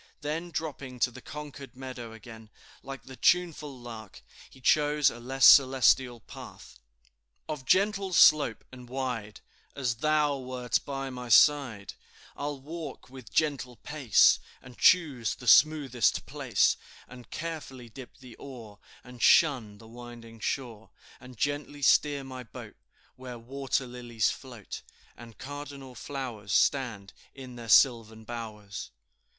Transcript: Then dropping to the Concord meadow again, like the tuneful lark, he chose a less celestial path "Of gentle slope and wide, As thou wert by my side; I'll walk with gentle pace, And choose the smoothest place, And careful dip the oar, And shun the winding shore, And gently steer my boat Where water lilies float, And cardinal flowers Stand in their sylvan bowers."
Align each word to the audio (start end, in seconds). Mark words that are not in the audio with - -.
Then 0.21 0.49
dropping 0.49 0.99
to 1.01 1.11
the 1.11 1.21
Concord 1.21 1.75
meadow 1.75 2.11
again, 2.11 2.49
like 2.81 3.03
the 3.03 3.15
tuneful 3.15 3.77
lark, 3.79 4.23
he 4.49 4.59
chose 4.59 5.11
a 5.11 5.19
less 5.19 5.45
celestial 5.45 6.21
path 6.21 6.79
"Of 7.47 7.65
gentle 7.67 8.11
slope 8.11 8.63
and 8.71 8.89
wide, 8.89 9.41
As 9.75 9.97
thou 9.97 10.39
wert 10.39 10.79
by 10.87 11.11
my 11.11 11.29
side; 11.29 11.93
I'll 12.35 12.59
walk 12.59 13.11
with 13.11 13.31
gentle 13.31 13.75
pace, 13.75 14.39
And 14.59 14.75
choose 14.75 15.35
the 15.35 15.45
smoothest 15.45 16.25
place, 16.25 16.77
And 17.07 17.29
careful 17.29 17.87
dip 17.87 18.17
the 18.17 18.35
oar, 18.37 18.79
And 19.03 19.21
shun 19.21 19.77
the 19.77 19.87
winding 19.87 20.39
shore, 20.39 20.89
And 21.19 21.37
gently 21.37 21.83
steer 21.83 22.23
my 22.23 22.41
boat 22.41 22.75
Where 23.17 23.37
water 23.37 23.85
lilies 23.85 24.31
float, 24.31 24.81
And 25.15 25.37
cardinal 25.37 25.93
flowers 25.93 26.53
Stand 26.53 27.13
in 27.35 27.55
their 27.55 27.69
sylvan 27.69 28.23
bowers." 28.23 28.89